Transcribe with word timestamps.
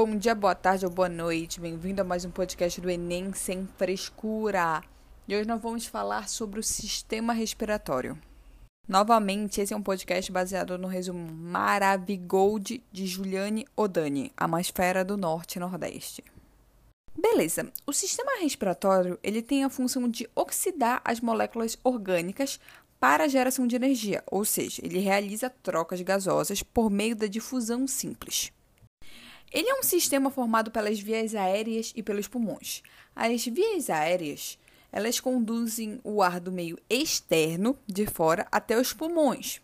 Bom 0.00 0.16
dia, 0.16 0.32
boa 0.32 0.54
tarde 0.54 0.86
ou 0.86 0.92
boa 0.92 1.08
noite. 1.08 1.58
Bem-vindo 1.58 2.00
a 2.00 2.04
mais 2.04 2.24
um 2.24 2.30
podcast 2.30 2.80
do 2.80 2.88
Enem 2.88 3.32
sem 3.32 3.66
frescura. 3.76 4.80
E 5.26 5.34
hoje 5.34 5.48
nós 5.48 5.60
vamos 5.60 5.86
falar 5.86 6.28
sobre 6.28 6.60
o 6.60 6.62
sistema 6.62 7.32
respiratório. 7.32 8.16
Novamente, 8.86 9.60
esse 9.60 9.74
é 9.74 9.76
um 9.76 9.82
podcast 9.82 10.30
baseado 10.30 10.78
no 10.78 10.86
resumo 10.86 11.32
Maravigold 11.32 12.80
de 12.92 13.06
Juliane 13.08 13.66
Odani, 13.76 14.30
a 14.36 14.46
mais 14.46 14.68
fera 14.68 15.04
do 15.04 15.16
Norte 15.16 15.56
e 15.56 15.58
Nordeste. 15.58 16.22
Beleza. 17.20 17.72
O 17.84 17.92
sistema 17.92 18.40
respiratório, 18.40 19.18
ele 19.20 19.42
tem 19.42 19.64
a 19.64 19.68
função 19.68 20.08
de 20.08 20.30
oxidar 20.32 21.02
as 21.04 21.20
moléculas 21.20 21.76
orgânicas 21.82 22.60
para 23.00 23.24
a 23.24 23.28
geração 23.28 23.66
de 23.66 23.74
energia, 23.74 24.22
ou 24.30 24.44
seja, 24.44 24.80
ele 24.84 25.00
realiza 25.00 25.50
trocas 25.50 26.00
gasosas 26.02 26.62
por 26.62 26.88
meio 26.88 27.16
da 27.16 27.26
difusão 27.26 27.84
simples. 27.88 28.52
Ele 29.52 29.68
é 29.68 29.74
um 29.74 29.82
sistema 29.82 30.30
formado 30.30 30.70
pelas 30.70 31.00
vias 31.00 31.34
aéreas 31.34 31.92
e 31.96 32.02
pelos 32.02 32.28
pulmões. 32.28 32.82
As 33.16 33.44
vias 33.46 33.88
aéreas, 33.88 34.58
elas 34.92 35.20
conduzem 35.20 36.00
o 36.04 36.22
ar 36.22 36.38
do 36.38 36.52
meio 36.52 36.78
externo, 36.88 37.78
de 37.86 38.06
fora, 38.06 38.46
até 38.52 38.78
os 38.78 38.92
pulmões 38.92 39.60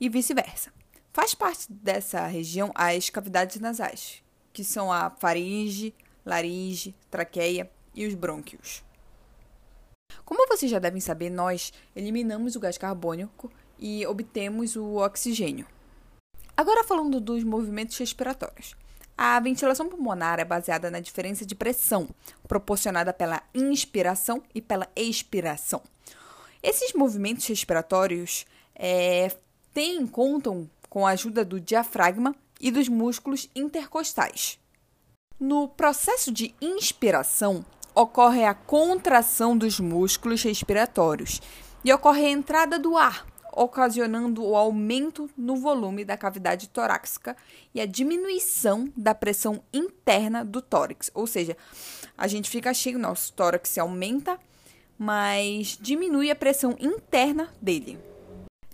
e 0.00 0.08
vice-versa. 0.08 0.72
Faz 1.12 1.34
parte 1.34 1.70
dessa 1.70 2.26
região 2.26 2.72
as 2.74 3.10
cavidades 3.10 3.60
nasais, 3.60 4.22
que 4.52 4.64
são 4.64 4.92
a 4.92 5.10
faringe, 5.10 5.94
laringe, 6.24 6.94
traqueia 7.10 7.70
e 7.94 8.06
os 8.06 8.14
brônquios. 8.14 8.82
Como 10.24 10.46
vocês 10.48 10.70
já 10.70 10.78
devem 10.78 11.00
saber, 11.00 11.30
nós 11.30 11.72
eliminamos 11.94 12.56
o 12.56 12.60
gás 12.60 12.78
carbônico 12.78 13.52
e 13.78 14.06
obtemos 14.06 14.76
o 14.76 14.96
oxigênio. 14.96 15.66
Agora 16.56 16.84
falando 16.84 17.20
dos 17.20 17.42
movimentos 17.42 17.98
respiratórios. 17.98 18.74
A 19.16 19.38
ventilação 19.38 19.88
pulmonar 19.88 20.40
é 20.40 20.44
baseada 20.44 20.90
na 20.90 20.98
diferença 20.98 21.46
de 21.46 21.54
pressão 21.54 22.08
proporcionada 22.48 23.12
pela 23.12 23.42
inspiração 23.54 24.42
e 24.52 24.60
pela 24.60 24.88
expiração. 24.96 25.80
Esses 26.62 26.92
movimentos 26.92 27.46
respiratórios 27.46 28.44
é, 28.74 29.30
têm, 29.72 30.06
contam 30.06 30.68
com 30.88 31.06
a 31.06 31.10
ajuda 31.10 31.44
do 31.44 31.60
diafragma 31.60 32.34
e 32.60 32.70
dos 32.70 32.88
músculos 32.88 33.48
intercostais. 33.54 34.58
No 35.38 35.68
processo 35.68 36.32
de 36.32 36.54
inspiração, 36.60 37.64
ocorre 37.94 38.44
a 38.44 38.54
contração 38.54 39.56
dos 39.56 39.78
músculos 39.78 40.42
respiratórios 40.42 41.40
e 41.84 41.92
ocorre 41.92 42.24
a 42.26 42.30
entrada 42.30 42.78
do 42.78 42.96
ar 42.96 43.26
ocasionando 43.56 44.44
o 44.44 44.56
aumento 44.56 45.30
no 45.36 45.56
volume 45.56 46.04
da 46.04 46.16
cavidade 46.16 46.68
torácica 46.68 47.36
e 47.74 47.80
a 47.80 47.86
diminuição 47.86 48.92
da 48.96 49.14
pressão 49.14 49.62
interna 49.72 50.44
do 50.44 50.60
tórax. 50.60 51.10
Ou 51.14 51.26
seja, 51.26 51.56
a 52.16 52.26
gente 52.26 52.50
fica 52.50 52.74
cheio, 52.74 52.98
nosso 52.98 53.32
tórax 53.32 53.78
aumenta, 53.78 54.38
mas 54.98 55.78
diminui 55.80 56.30
a 56.30 56.36
pressão 56.36 56.76
interna 56.80 57.52
dele. 57.60 57.98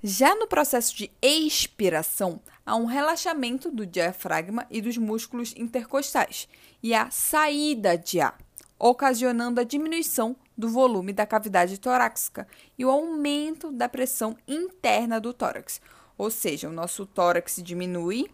Já 0.03 0.34
no 0.34 0.47
processo 0.47 0.97
de 0.97 1.11
expiração, 1.20 2.41
há 2.65 2.75
um 2.75 2.87
relaxamento 2.87 3.70
do 3.70 3.84
diafragma 3.84 4.67
e 4.70 4.81
dos 4.81 4.97
músculos 4.97 5.55
intercostais 5.56 6.48
e 6.83 6.94
a 6.94 7.11
saída 7.11 7.98
de 7.98 8.19
ar, 8.19 8.39
ocasionando 8.78 9.61
a 9.61 9.65
diminuição 9.65 10.34
do 10.61 10.69
volume 10.69 11.12
da 11.12 11.27
cavidade 11.27 11.80
torácica 11.80 12.47
e 12.78 12.84
o 12.84 12.91
aumento 12.91 13.72
da 13.72 13.89
pressão 13.89 14.36
interna 14.47 15.19
do 15.19 15.33
tórax. 15.33 15.80
Ou 16.16 16.30
seja, 16.30 16.69
o 16.69 16.72
nosso 16.72 17.06
tórax 17.06 17.61
diminui 17.64 18.30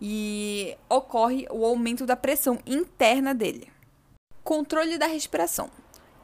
e 0.00 0.76
ocorre 0.88 1.46
o 1.50 1.64
aumento 1.64 2.04
da 2.04 2.16
pressão 2.16 2.58
interna 2.66 3.32
dele. 3.32 3.70
Controle 4.42 4.98
da 4.98 5.06
respiração. 5.06 5.70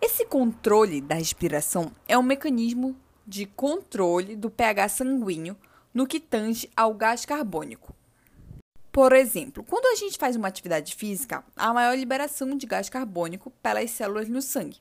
Esse 0.02 0.26
controle 0.26 1.00
da 1.00 1.14
respiração 1.14 1.92
é 2.06 2.18
um 2.18 2.22
mecanismo 2.22 2.96
de 3.26 3.46
controle 3.46 4.36
do 4.36 4.50
pH 4.50 4.88
sanguíneo 4.88 5.56
no 5.94 6.06
que 6.06 6.20
tange 6.20 6.68
ao 6.76 6.92
gás 6.92 7.24
carbônico. 7.24 7.94
Por 8.90 9.12
exemplo, 9.12 9.64
quando 9.64 9.86
a 9.86 9.94
gente 9.94 10.18
faz 10.18 10.36
uma 10.36 10.48
atividade 10.48 10.94
física, 10.94 11.44
há 11.56 11.72
maior 11.72 11.96
liberação 11.96 12.56
de 12.56 12.66
gás 12.66 12.88
carbônico 12.88 13.50
pelas 13.62 13.90
células 13.90 14.28
no 14.28 14.42
sangue. 14.42 14.78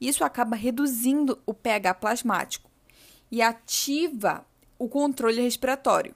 Isso 0.00 0.24
acaba 0.24 0.56
reduzindo 0.56 1.38
o 1.46 1.54
pH 1.54 1.94
plasmático 1.94 2.70
e 3.30 3.40
ativa 3.42 4.44
o 4.78 4.88
controle 4.88 5.40
respiratório. 5.40 6.14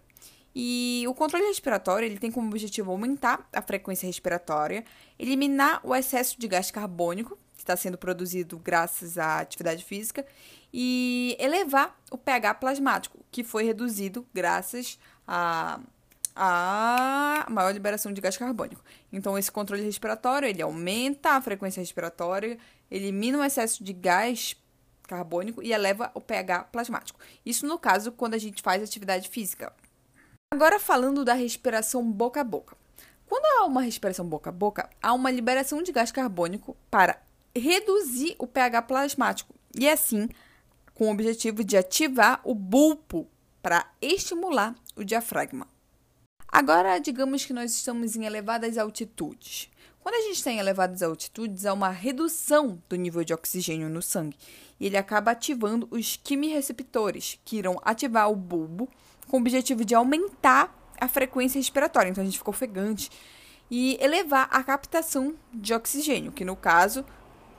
E 0.54 1.04
o 1.06 1.14
controle 1.14 1.46
respiratório 1.46 2.06
ele 2.06 2.18
tem 2.18 2.32
como 2.32 2.48
objetivo 2.48 2.90
aumentar 2.90 3.48
a 3.52 3.62
frequência 3.62 4.06
respiratória, 4.06 4.84
eliminar 5.18 5.80
o 5.84 5.94
excesso 5.94 6.38
de 6.38 6.48
gás 6.48 6.70
carbônico 6.70 7.38
que 7.54 7.62
está 7.62 7.76
sendo 7.76 7.98
produzido 7.98 8.58
graças 8.58 9.18
à 9.18 9.40
atividade 9.40 9.84
física 9.84 10.26
e 10.72 11.36
elevar 11.38 11.96
o 12.10 12.18
pH 12.18 12.54
plasmático, 12.54 13.18
que 13.30 13.44
foi 13.44 13.64
reduzido 13.64 14.26
graças 14.34 14.98
a 15.26 15.80
a 16.40 17.44
maior 17.50 17.72
liberação 17.72 18.12
de 18.12 18.20
gás 18.20 18.36
carbônico. 18.36 18.82
Então, 19.12 19.36
esse 19.36 19.50
controle 19.50 19.82
respiratório, 19.82 20.48
ele 20.48 20.62
aumenta 20.62 21.30
a 21.30 21.40
frequência 21.40 21.80
respiratória, 21.80 22.56
elimina 22.88 23.38
o 23.38 23.44
excesso 23.44 23.82
de 23.82 23.92
gás 23.92 24.56
carbônico 25.02 25.62
e 25.62 25.72
eleva 25.72 26.12
o 26.14 26.20
pH 26.20 26.64
plasmático. 26.64 27.18
Isso 27.44 27.66
no 27.66 27.78
caso 27.78 28.12
quando 28.12 28.34
a 28.34 28.38
gente 28.38 28.62
faz 28.62 28.82
atividade 28.82 29.28
física. 29.28 29.72
Agora 30.52 30.78
falando 30.78 31.24
da 31.24 31.34
respiração 31.34 32.08
boca 32.08 32.40
a 32.40 32.44
boca. 32.44 32.76
Quando 33.26 33.44
há 33.44 33.66
uma 33.66 33.82
respiração 33.82 34.26
boca 34.26 34.50
a 34.50 34.52
boca, 34.52 34.88
há 35.02 35.12
uma 35.12 35.30
liberação 35.30 35.82
de 35.82 35.90
gás 35.90 36.12
carbônico 36.12 36.76
para 36.90 37.20
reduzir 37.54 38.36
o 38.38 38.46
pH 38.46 38.82
plasmático 38.82 39.54
e 39.74 39.88
assim 39.88 40.28
com 40.94 41.08
o 41.08 41.12
objetivo 41.12 41.64
de 41.64 41.76
ativar 41.76 42.40
o 42.44 42.54
bulbo 42.54 43.28
para 43.60 43.90
estimular 44.00 44.74
o 44.96 45.04
diafragma. 45.04 45.66
Agora, 46.50 46.98
digamos 46.98 47.44
que 47.44 47.52
nós 47.52 47.72
estamos 47.72 48.16
em 48.16 48.24
elevadas 48.24 48.78
altitudes. 48.78 49.70
Quando 50.00 50.14
a 50.14 50.20
gente 50.22 50.36
está 50.36 50.50
em 50.50 50.58
elevadas 50.58 51.02
altitudes, 51.02 51.66
há 51.66 51.74
uma 51.74 51.90
redução 51.90 52.82
do 52.88 52.96
nível 52.96 53.22
de 53.22 53.34
oxigênio 53.34 53.90
no 53.90 54.00
sangue 54.00 54.36
e 54.80 54.86
ele 54.86 54.96
acaba 54.96 55.32
ativando 55.32 55.86
os 55.90 56.16
quimireceptores, 56.16 57.38
que 57.44 57.58
irão 57.58 57.78
ativar 57.84 58.30
o 58.30 58.34
bulbo 58.34 58.88
com 59.28 59.36
o 59.36 59.40
objetivo 59.40 59.84
de 59.84 59.94
aumentar 59.94 60.74
a 60.98 61.06
frequência 61.06 61.58
respiratória. 61.58 62.08
Então 62.08 62.22
a 62.22 62.24
gente 62.24 62.38
fica 62.38 62.50
ofegante 62.50 63.10
e 63.70 63.98
elevar 64.00 64.48
a 64.50 64.62
captação 64.62 65.34
de 65.52 65.74
oxigênio, 65.74 66.32
que 66.32 66.46
no 66.46 66.56
caso 66.56 67.04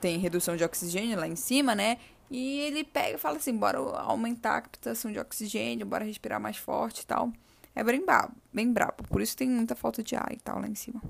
tem 0.01 0.17
redução 0.17 0.55
de 0.55 0.63
oxigênio 0.63 1.19
lá 1.19 1.27
em 1.27 1.35
cima, 1.35 1.75
né? 1.75 1.97
E 2.31 2.59
ele 2.61 2.83
pega 2.83 3.15
e 3.15 3.19
fala 3.19 3.37
assim: 3.37 3.55
bora 3.55 3.77
aumentar 3.77 4.57
a 4.57 4.61
captação 4.61 5.11
de 5.11 5.19
oxigênio, 5.19 5.85
bora 5.85 6.03
respirar 6.03 6.39
mais 6.39 6.57
forte 6.57 7.01
e 7.01 7.05
tal. 7.05 7.31
É 7.75 7.83
bem 7.83 8.05
brabo, 8.05 8.35
bem 8.51 8.71
brabo. 8.71 9.03
Por 9.07 9.21
isso 9.21 9.37
tem 9.37 9.49
muita 9.49 9.75
falta 9.75 10.03
de 10.03 10.15
ar 10.15 10.31
e 10.31 10.37
tal 10.37 10.59
lá 10.59 10.67
em 10.67 10.75
cima. 10.75 11.01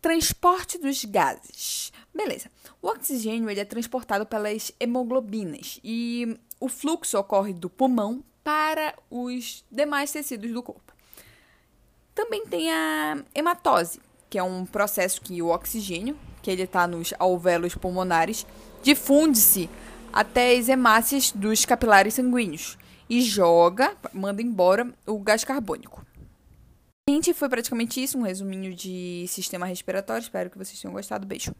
Transporte 0.00 0.78
dos 0.78 1.04
gases. 1.04 1.92
Beleza. 2.14 2.50
O 2.80 2.88
oxigênio 2.88 3.50
ele 3.50 3.60
é 3.60 3.64
transportado 3.64 4.24
pelas 4.24 4.72
hemoglobinas 4.78 5.80
e 5.82 6.38
o 6.60 6.68
fluxo 6.68 7.18
ocorre 7.18 7.52
do 7.52 7.68
pulmão 7.68 8.22
para 8.44 8.94
os 9.10 9.64
demais 9.70 10.12
tecidos 10.12 10.52
do 10.52 10.62
corpo. 10.62 10.92
Também 12.14 12.46
tem 12.46 12.70
a 12.72 13.22
hematose, 13.34 14.00
que 14.30 14.38
é 14.38 14.42
um 14.42 14.64
processo 14.64 15.20
que 15.20 15.40
o 15.42 15.48
oxigênio, 15.48 16.18
que 16.42 16.50
ele 16.50 16.62
está 16.62 16.86
nos 16.86 17.12
alvéolos 17.18 17.74
pulmonares, 17.74 18.46
difunde-se 18.82 19.68
até 20.12 20.56
as 20.56 20.68
hemácias 20.68 21.30
dos 21.32 21.64
capilares 21.64 22.14
sanguíneos 22.14 22.78
e 23.08 23.20
joga, 23.22 23.96
manda 24.12 24.42
embora 24.42 24.92
o 25.06 25.18
gás 25.18 25.44
carbônico. 25.44 26.04
Gente, 27.08 27.32
foi 27.32 27.48
praticamente 27.48 28.02
isso, 28.02 28.18
um 28.18 28.22
resuminho 28.22 28.74
de 28.74 29.24
sistema 29.28 29.64
respiratório. 29.64 30.22
Espero 30.22 30.50
que 30.50 30.58
vocês 30.58 30.78
tenham 30.78 30.92
gostado. 30.92 31.26
Beijo. 31.26 31.54